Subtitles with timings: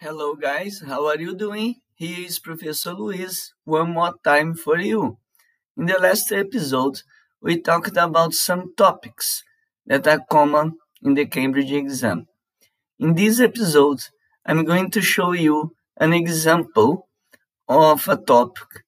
[0.00, 0.80] Hello, guys.
[0.86, 1.74] How are you doing?
[1.96, 5.18] Here is Professor Luis one more time for you.
[5.76, 7.02] In the last episode,
[7.42, 9.42] we talked about some topics
[9.86, 12.28] that are common in the Cambridge exam.
[13.00, 13.98] In this episode,
[14.46, 17.08] I'm going to show you an example
[17.68, 18.84] of a topic.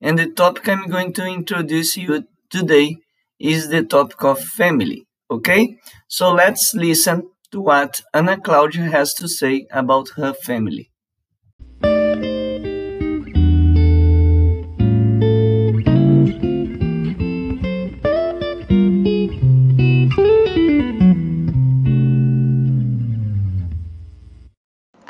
[0.00, 2.96] And the topic I'm going to introduce you today
[3.38, 5.06] is the topic of family.
[5.30, 5.78] Okay?
[6.08, 10.90] So let's listen to what Ana Claudia has to say about her family.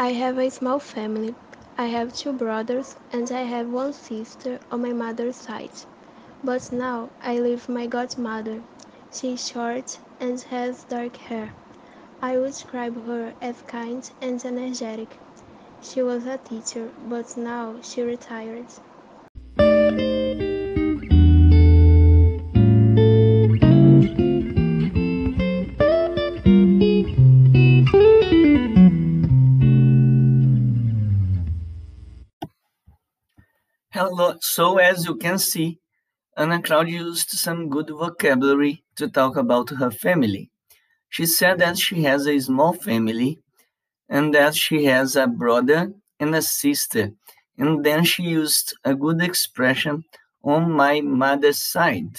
[0.00, 1.34] I have a small family.
[1.76, 5.72] I have two brothers and I have one sister on my mother's side.
[6.42, 8.62] But now I live my godmother.
[9.12, 11.52] She is short and has dark hair.
[12.20, 15.08] I would describe her as kind and energetic.
[15.80, 18.66] She was a teacher, but now she retired.
[33.92, 34.34] Hello.
[34.40, 35.78] So as you can see,
[36.36, 40.50] Anna Claudia used some good vocabulary to talk about her family.
[41.08, 43.40] She said that she has a small family
[44.08, 47.12] and that she has a brother and a sister.
[47.56, 50.04] And then she used a good expression
[50.42, 52.16] on my mother's side.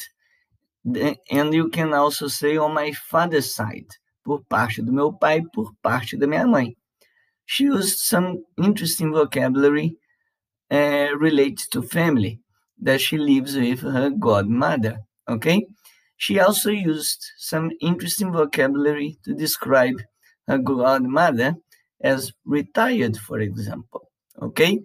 [0.86, 3.88] And you can also say on my father's side,
[4.26, 6.76] por parte do meu pai, por parte da minha mãe.
[7.46, 9.98] She used some interesting vocabulary
[10.70, 12.40] uh, related to family
[12.81, 15.00] that she lives with her godmother.
[15.28, 15.66] Okay.
[16.20, 19.95] She also used some interesting vocabulary to describe
[20.50, 21.56] her godmother
[22.02, 24.12] as retired, for example.
[24.42, 24.81] Okay?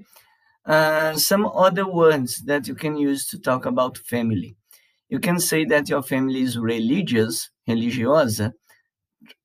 [0.65, 4.55] Uh, some other words that you can use to talk about family.
[5.09, 8.53] You can say that your family is religious, religiosa,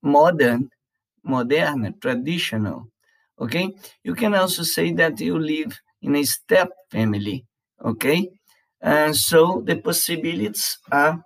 [0.03, 0.69] modern,
[1.27, 2.85] moderna, traditional.
[3.41, 3.73] Okay?
[4.03, 7.47] You can also say that you live in a step family.
[7.83, 8.29] Okay?
[8.79, 11.23] And so the possibilities are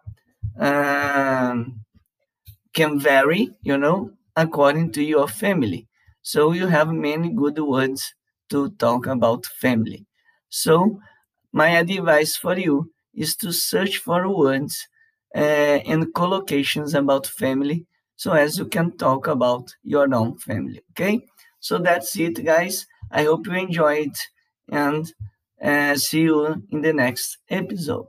[0.59, 1.81] um,
[2.73, 5.87] can vary, you know, according to your family.
[6.21, 8.13] So you have many good words
[8.49, 10.05] to talk about family.
[10.49, 10.99] So
[11.51, 14.87] my advice for you is to search for words
[15.35, 15.39] uh,
[15.91, 20.81] and collocations about family so as you can talk about your own family.
[20.91, 21.25] Okay?
[21.59, 22.85] So that's it, guys.
[23.11, 24.13] I hope you enjoyed
[24.71, 25.11] and
[25.63, 28.07] uh, see you in the next episode.